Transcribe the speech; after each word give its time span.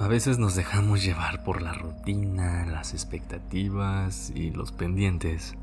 A 0.00 0.08
veces 0.08 0.38
nos 0.38 0.54
dejamos 0.54 1.04
llevar 1.04 1.44
por 1.44 1.60
la 1.60 1.74
rutina, 1.74 2.64
las 2.64 2.94
expectativas 2.94 4.32
y 4.34 4.50
los 4.50 4.72
pendientes, 4.72 5.56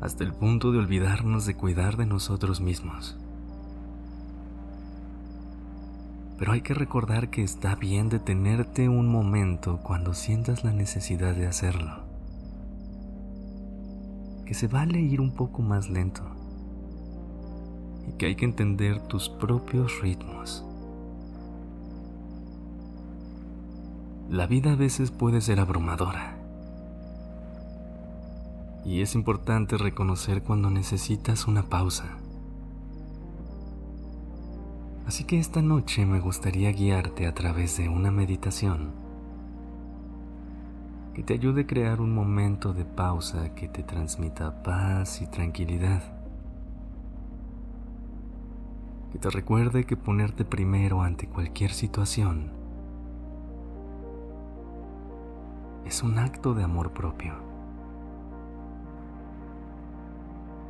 hasta 0.00 0.22
el 0.22 0.32
punto 0.32 0.70
de 0.70 0.78
olvidarnos 0.78 1.46
de 1.46 1.56
cuidar 1.56 1.96
de 1.96 2.06
nosotros 2.06 2.60
mismos. 2.60 3.18
Pero 6.38 6.52
hay 6.52 6.60
que 6.60 6.74
recordar 6.74 7.28
que 7.28 7.42
está 7.42 7.74
bien 7.74 8.08
detenerte 8.08 8.88
un 8.88 9.08
momento 9.08 9.80
cuando 9.82 10.14
sientas 10.14 10.62
la 10.62 10.72
necesidad 10.72 11.34
de 11.34 11.48
hacerlo. 11.48 12.04
Que 14.46 14.54
se 14.54 14.68
vale 14.68 15.00
ir 15.00 15.20
un 15.20 15.32
poco 15.32 15.60
más 15.60 15.90
lento. 15.90 16.22
Y 18.06 18.12
que 18.12 18.26
hay 18.26 18.36
que 18.36 18.44
entender 18.44 19.00
tus 19.08 19.28
propios 19.28 20.00
ritmos. 20.00 20.67
La 24.30 24.46
vida 24.46 24.72
a 24.72 24.76
veces 24.76 25.10
puede 25.10 25.40
ser 25.40 25.58
abrumadora. 25.58 26.36
Y 28.84 29.00
es 29.00 29.14
importante 29.14 29.78
reconocer 29.78 30.42
cuando 30.42 30.68
necesitas 30.68 31.46
una 31.46 31.62
pausa. 31.62 32.18
Así 35.06 35.24
que 35.24 35.38
esta 35.38 35.62
noche 35.62 36.04
me 36.04 36.20
gustaría 36.20 36.70
guiarte 36.72 37.26
a 37.26 37.32
través 37.32 37.78
de 37.78 37.88
una 37.88 38.10
meditación 38.10 38.90
que 41.14 41.22
te 41.22 41.32
ayude 41.32 41.62
a 41.62 41.66
crear 41.66 42.02
un 42.02 42.14
momento 42.14 42.74
de 42.74 42.84
pausa 42.84 43.54
que 43.54 43.66
te 43.66 43.82
transmita 43.82 44.62
paz 44.62 45.22
y 45.22 45.26
tranquilidad. 45.26 46.02
Que 49.10 49.18
te 49.18 49.30
recuerde 49.30 49.86
que 49.86 49.96
ponerte 49.96 50.44
primero 50.44 51.00
ante 51.00 51.26
cualquier 51.26 51.70
situación 51.70 52.57
es 55.88 56.02
un 56.02 56.18
acto 56.18 56.52
de 56.52 56.62
amor 56.62 56.92
propio. 56.92 57.32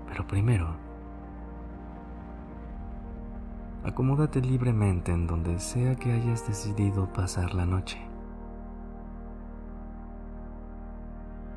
Pero 0.06 0.24
primero, 0.28 0.76
acomódate 3.84 4.40
libremente 4.40 5.10
en 5.10 5.26
donde 5.26 5.58
sea 5.58 5.96
que 5.96 6.12
hayas 6.12 6.46
decidido 6.46 7.12
pasar 7.12 7.52
la 7.52 7.66
noche. 7.66 7.98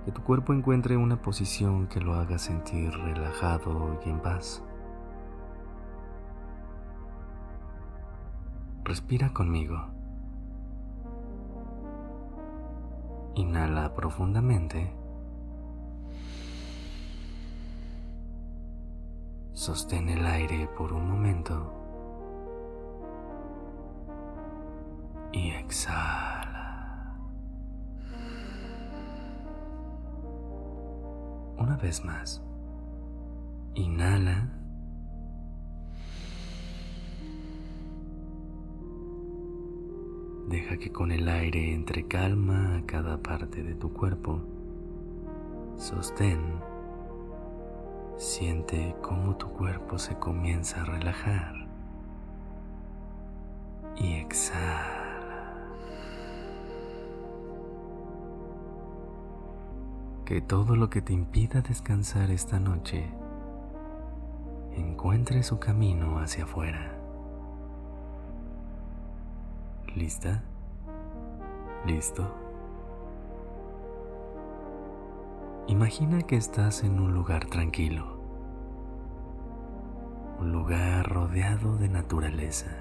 Que 0.06 0.12
tu 0.12 0.23
cuerpo 0.23 0.53
encuentre 0.53 0.98
una 0.98 1.22
posición 1.22 1.86
que 1.86 2.02
lo 2.02 2.16
haga 2.16 2.40
sentir 2.40 2.92
relajado 2.92 4.00
y 4.03 4.09
en 4.09 4.20
paz. 4.22 4.64
Respira 8.84 9.31
conmigo. 9.31 10.00
Inhala 13.41 13.91
profundamente. 13.96 14.94
Sostén 19.52 20.09
el 20.09 20.24
aire 20.28 20.69
por 20.78 20.94
un 20.94 21.09
momento. 21.09 21.74
Y 25.34 25.50
exhala. 25.53 27.18
Una 31.57 31.78
vez 31.78 32.06
más. 32.06 32.44
Inhala. 33.74 34.61
Deja 40.51 40.75
que 40.75 40.91
con 40.91 41.13
el 41.13 41.29
aire 41.29 41.73
entre 41.73 42.09
calma 42.09 42.75
a 42.75 42.85
cada 42.85 43.17
parte 43.23 43.63
de 43.63 43.73
tu 43.73 43.94
cuerpo. 43.94 44.41
Sostén. 45.78 46.41
Siente 48.17 48.94
cómo 49.01 49.38
tu 49.38 49.47
cuerpo 49.47 49.97
se 49.97 50.17
comienza 50.17 50.81
a 50.81 50.84
relajar. 50.84 51.56
Y 53.95 54.16
exhala. 54.16 55.63
Que 60.25 60.41
todo 60.41 60.75
lo 60.75 60.89
que 60.89 61.01
te 61.01 61.13
impida 61.13 61.62
descansar 61.62 62.29
esta 62.29 62.59
noche 62.59 63.09
encuentre 64.75 65.44
su 65.44 65.59
camino 65.59 66.19
hacia 66.19 66.44
afuera. 66.44 67.00
¿Lista? 70.01 70.41
¿Listo? 71.85 72.28
Imagina 75.67 76.23
que 76.23 76.38
estás 76.38 76.84
en 76.84 77.00
un 77.00 77.13
lugar 77.13 77.45
tranquilo, 77.45 78.19
un 80.39 80.51
lugar 80.51 81.07
rodeado 81.07 81.78
de 81.78 81.88
naturaleza. 81.88 82.72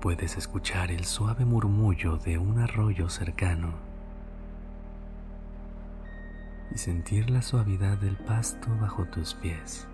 Puedes 0.00 0.36
escuchar 0.36 0.92
el 0.92 1.04
suave 1.04 1.44
murmullo 1.44 2.16
de 2.16 2.38
un 2.38 2.60
arroyo 2.60 3.08
cercano 3.08 3.72
y 6.72 6.78
sentir 6.78 7.28
la 7.28 7.42
suavidad 7.42 7.98
del 7.98 8.16
pasto 8.18 8.68
bajo 8.80 9.04
tus 9.06 9.34
pies. 9.34 9.88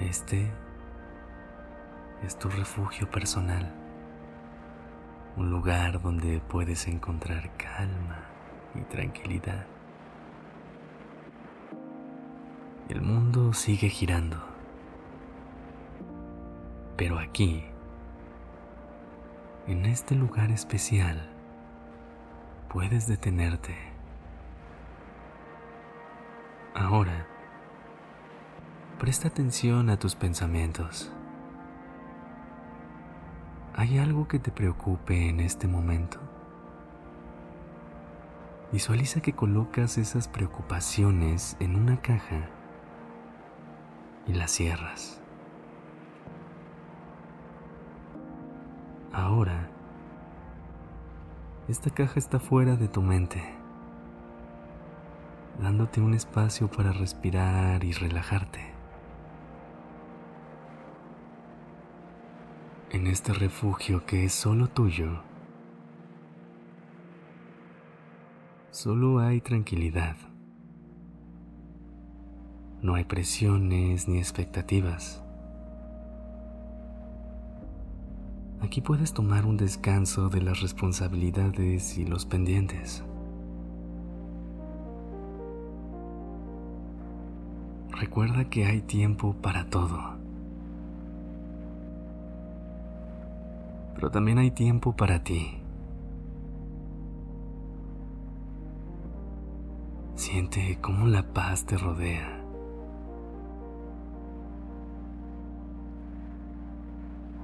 Este 0.00 0.50
es 2.24 2.38
tu 2.38 2.48
refugio 2.48 3.10
personal, 3.10 3.70
un 5.36 5.50
lugar 5.50 6.00
donde 6.00 6.40
puedes 6.40 6.88
encontrar 6.88 7.54
calma 7.58 8.24
y 8.74 8.80
tranquilidad. 8.80 9.66
El 12.88 13.02
mundo 13.02 13.52
sigue 13.52 13.90
girando, 13.90 14.38
pero 16.96 17.18
aquí, 17.18 17.62
en 19.66 19.84
este 19.84 20.14
lugar 20.14 20.50
especial, 20.50 21.28
puedes 22.70 23.06
detenerte. 23.06 23.76
Ahora, 26.74 27.19
Presta 29.10 29.26
atención 29.26 29.90
a 29.90 29.98
tus 29.98 30.14
pensamientos. 30.14 31.10
¿Hay 33.74 33.98
algo 33.98 34.28
que 34.28 34.38
te 34.38 34.52
preocupe 34.52 35.28
en 35.28 35.40
este 35.40 35.66
momento? 35.66 36.20
Visualiza 38.70 39.20
que 39.20 39.32
colocas 39.32 39.98
esas 39.98 40.28
preocupaciones 40.28 41.56
en 41.58 41.74
una 41.74 42.00
caja 42.00 42.50
y 44.28 44.34
la 44.34 44.46
cierras. 44.46 45.20
Ahora, 49.12 49.70
esta 51.66 51.90
caja 51.90 52.16
está 52.16 52.38
fuera 52.38 52.76
de 52.76 52.86
tu 52.86 53.02
mente, 53.02 53.42
dándote 55.60 56.00
un 56.00 56.14
espacio 56.14 56.70
para 56.70 56.92
respirar 56.92 57.82
y 57.82 57.90
relajarte. 57.90 58.79
En 62.92 63.06
este 63.06 63.32
refugio 63.32 64.04
que 64.04 64.24
es 64.24 64.32
solo 64.32 64.68
tuyo, 64.68 65.22
solo 68.70 69.20
hay 69.20 69.40
tranquilidad. 69.40 70.16
No 72.82 72.94
hay 72.94 73.04
presiones 73.04 74.08
ni 74.08 74.18
expectativas. 74.18 75.22
Aquí 78.60 78.80
puedes 78.80 79.12
tomar 79.12 79.46
un 79.46 79.56
descanso 79.56 80.28
de 80.28 80.42
las 80.42 80.60
responsabilidades 80.60 81.96
y 81.98 82.06
los 82.06 82.26
pendientes. 82.26 83.04
Recuerda 87.92 88.48
que 88.48 88.64
hay 88.64 88.80
tiempo 88.80 89.34
para 89.34 89.66
todo 89.68 90.19
pero 94.00 94.10
también 94.10 94.38
hay 94.38 94.50
tiempo 94.50 94.96
para 94.96 95.22
ti. 95.22 95.58
Siente 100.14 100.78
cómo 100.80 101.06
la 101.06 101.34
paz 101.34 101.66
te 101.66 101.76
rodea. 101.76 102.42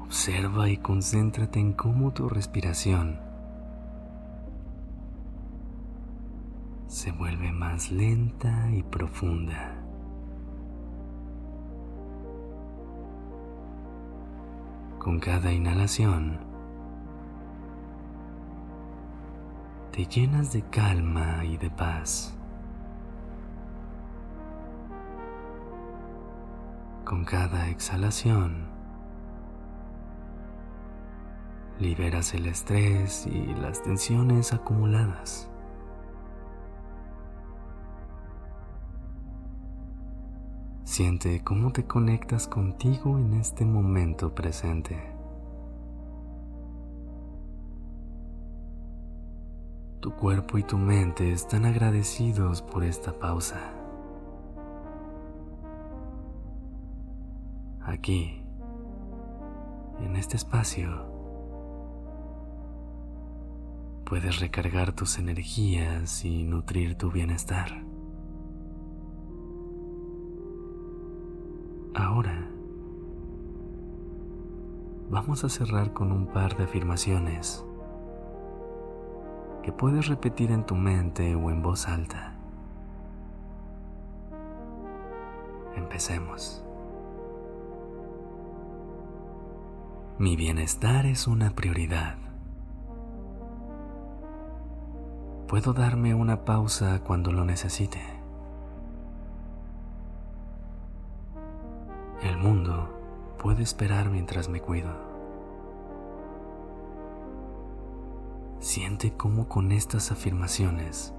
Observa 0.02 0.70
y 0.70 0.78
concéntrate 0.78 1.60
en 1.60 1.74
cómo 1.74 2.14
tu 2.14 2.26
respiración 2.26 3.20
se 6.86 7.12
vuelve 7.12 7.52
más 7.52 7.92
lenta 7.92 8.70
y 8.70 8.82
profunda. 8.82 9.75
Con 15.06 15.20
cada 15.20 15.52
inhalación, 15.52 16.36
te 19.92 20.04
llenas 20.04 20.52
de 20.52 20.62
calma 20.62 21.44
y 21.44 21.56
de 21.58 21.70
paz. 21.70 22.36
Con 27.04 27.24
cada 27.24 27.68
exhalación, 27.68 28.66
liberas 31.78 32.34
el 32.34 32.46
estrés 32.46 33.28
y 33.28 33.54
las 33.60 33.84
tensiones 33.84 34.52
acumuladas. 34.52 35.48
Siente 40.86 41.42
cómo 41.42 41.72
te 41.72 41.84
conectas 41.84 42.46
contigo 42.46 43.18
en 43.18 43.34
este 43.34 43.64
momento 43.64 44.32
presente. 44.32 44.96
Tu 50.00 50.12
cuerpo 50.12 50.58
y 50.58 50.62
tu 50.62 50.78
mente 50.78 51.32
están 51.32 51.64
agradecidos 51.64 52.62
por 52.62 52.84
esta 52.84 53.12
pausa. 53.18 53.74
Aquí, 57.82 58.40
en 59.98 60.14
este 60.14 60.36
espacio, 60.36 60.88
puedes 64.04 64.38
recargar 64.38 64.92
tus 64.92 65.18
energías 65.18 66.24
y 66.24 66.44
nutrir 66.44 66.96
tu 66.96 67.10
bienestar. 67.10 67.85
Ahora, 71.98 72.46
vamos 75.08 75.44
a 75.44 75.48
cerrar 75.48 75.94
con 75.94 76.12
un 76.12 76.26
par 76.26 76.54
de 76.58 76.64
afirmaciones 76.64 77.64
que 79.62 79.72
puedes 79.72 80.06
repetir 80.06 80.50
en 80.50 80.66
tu 80.66 80.74
mente 80.74 81.34
o 81.34 81.50
en 81.50 81.62
voz 81.62 81.88
alta. 81.88 82.34
Empecemos. 85.74 86.62
Mi 90.18 90.36
bienestar 90.36 91.06
es 91.06 91.26
una 91.26 91.52
prioridad. 91.52 92.16
Puedo 95.48 95.72
darme 95.72 96.14
una 96.14 96.44
pausa 96.44 97.00
cuando 97.02 97.32
lo 97.32 97.46
necesite. 97.46 98.15
El 102.26 102.38
mundo 102.38 102.90
puede 103.40 103.62
esperar 103.62 104.10
mientras 104.10 104.48
me 104.48 104.60
cuido. 104.60 104.90
Siente 108.58 109.12
cómo 109.16 109.48
con 109.48 109.70
estas 109.70 110.10
afirmaciones 110.10 111.14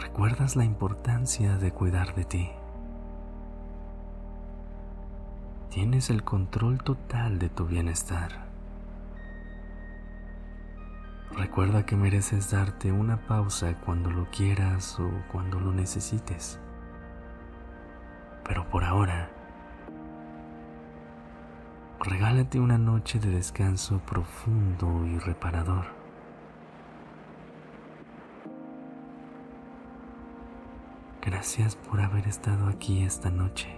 recuerdas 0.00 0.54
la 0.54 0.64
importancia 0.64 1.58
de 1.58 1.72
cuidar 1.72 2.14
de 2.14 2.24
ti. 2.24 2.50
Tienes 5.70 6.08
el 6.08 6.22
control 6.22 6.80
total 6.84 7.40
de 7.40 7.48
tu 7.48 7.66
bienestar. 7.66 8.46
Recuerda 11.32 11.84
que 11.84 11.96
mereces 11.96 12.52
darte 12.52 12.92
una 12.92 13.26
pausa 13.26 13.74
cuando 13.80 14.08
lo 14.08 14.30
quieras 14.30 15.00
o 15.00 15.10
cuando 15.32 15.58
lo 15.58 15.72
necesites. 15.72 16.60
Pero 18.50 18.68
por 18.68 18.82
ahora, 18.82 19.30
regálate 22.00 22.58
una 22.58 22.78
noche 22.78 23.20
de 23.20 23.30
descanso 23.30 24.00
profundo 24.00 25.06
y 25.06 25.20
reparador. 25.20 25.84
Gracias 31.22 31.76
por 31.76 32.00
haber 32.00 32.26
estado 32.26 32.66
aquí 32.66 33.04
esta 33.04 33.30
noche. 33.30 33.68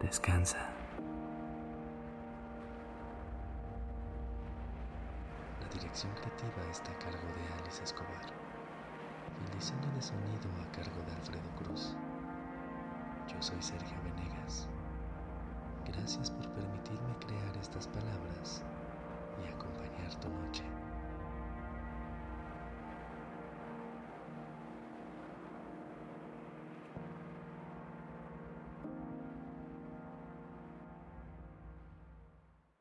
Descansa. 0.00 0.68
La 5.62 5.68
dirección 5.74 6.12
creativa 6.12 6.70
está 6.70 6.92
a 6.92 6.98
cargo 7.00 7.26
de 7.26 7.60
Alice 7.60 7.82
Escobar 7.82 8.36
el 9.44 9.58
diseño 9.58 9.92
de 9.96 10.00
sonido 10.00 10.48
a 10.62 10.72
cargo 10.72 11.02
de 11.06 11.12
Alfredo 11.12 11.50
Cruz. 11.58 11.96
Yo 13.36 13.42
soy 13.42 13.60
Sergio 13.60 13.98
Venegas. 14.02 14.66
Gracias 15.86 16.30
por 16.30 16.48
permitirme 16.54 17.14
crear 17.18 17.54
estas 17.58 17.86
palabras 17.86 18.25